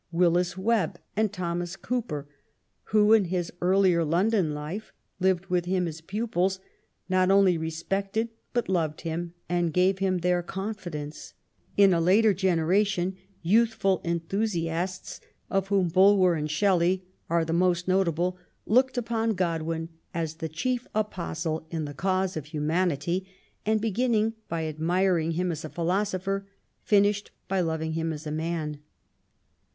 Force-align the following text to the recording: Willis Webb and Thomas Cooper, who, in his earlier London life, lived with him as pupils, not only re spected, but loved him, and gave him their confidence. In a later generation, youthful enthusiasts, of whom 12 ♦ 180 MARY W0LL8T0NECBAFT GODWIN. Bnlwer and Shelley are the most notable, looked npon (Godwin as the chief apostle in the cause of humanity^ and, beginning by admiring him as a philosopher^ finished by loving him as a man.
Willis 0.11 0.57
Webb 0.57 0.97
and 1.15 1.31
Thomas 1.31 1.75
Cooper, 1.75 2.27
who, 2.85 3.13
in 3.13 3.25
his 3.25 3.53
earlier 3.61 4.03
London 4.03 4.51
life, 4.55 4.91
lived 5.19 5.45
with 5.45 5.65
him 5.65 5.87
as 5.87 6.01
pupils, 6.01 6.59
not 7.07 7.29
only 7.29 7.55
re 7.55 7.69
spected, 7.69 8.29
but 8.51 8.67
loved 8.67 9.01
him, 9.01 9.35
and 9.47 9.71
gave 9.71 9.99
him 9.99 10.17
their 10.17 10.41
confidence. 10.41 11.35
In 11.77 11.93
a 11.93 12.01
later 12.01 12.33
generation, 12.33 13.15
youthful 13.43 14.01
enthusiasts, 14.03 15.21
of 15.51 15.67
whom 15.67 15.91
12 15.91 16.15
♦ 16.17 16.17
180 16.17 16.17
MARY 16.17 16.17
W0LL8T0NECBAFT 16.17 16.17
GODWIN. 16.17 16.33
Bnlwer 16.33 16.39
and 16.39 16.49
Shelley 16.51 17.07
are 17.29 17.45
the 17.45 17.53
most 17.53 17.87
notable, 17.87 18.37
looked 18.65 18.95
npon 18.95 19.35
(Godwin 19.35 19.89
as 20.15 20.33
the 20.37 20.49
chief 20.49 20.87
apostle 20.95 21.67
in 21.69 21.85
the 21.85 21.93
cause 21.93 22.35
of 22.35 22.45
humanity^ 22.45 23.27
and, 23.67 23.79
beginning 23.79 24.33
by 24.49 24.65
admiring 24.65 25.33
him 25.33 25.51
as 25.51 25.63
a 25.63 25.69
philosopher^ 25.69 26.45
finished 26.81 27.29
by 27.47 27.61
loving 27.61 27.93
him 27.93 28.11
as 28.11 28.25
a 28.25 28.31
man. 28.31 28.79